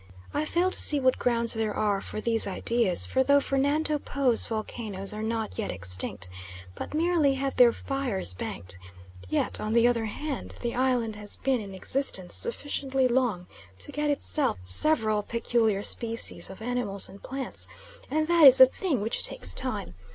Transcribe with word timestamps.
I 0.33 0.45
fail 0.45 0.71
to 0.71 0.79
see 0.79 0.99
what 0.99 1.19
grounds 1.19 1.53
there 1.53 1.75
are 1.75 2.01
for 2.01 2.19
these 2.19 2.47
ideas, 2.47 3.05
for 3.05 3.21
though 3.21 3.39
Fernando 3.39 3.99
Po's 3.99 4.43
volcanoes 4.47 5.13
are 5.13 5.21
not 5.21 5.59
yet 5.59 5.69
extinct, 5.71 6.27
but 6.73 6.95
merely 6.95 7.35
have 7.35 7.55
their 7.55 7.71
fires 7.71 8.33
banked, 8.33 8.79
yet, 9.29 9.61
on 9.61 9.73
the 9.73 9.87
other 9.87 10.05
hand, 10.05 10.55
the 10.61 10.73
island 10.73 11.17
has 11.17 11.35
been 11.35 11.61
in 11.61 11.75
existence 11.75 12.33
sufficiently 12.33 13.07
long 13.07 13.45
to 13.77 13.91
get 13.91 14.09
itself 14.09 14.57
several 14.63 15.21
peculiar 15.21 15.83
species 15.83 16.49
of 16.49 16.63
animals 16.63 17.07
and 17.07 17.21
plants, 17.21 17.67
and 18.09 18.25
that 18.25 18.47
is 18.47 18.59
a 18.59 18.65
thing 18.65 19.01
which 19.01 19.21
takes 19.21 19.53
time. 19.53 19.93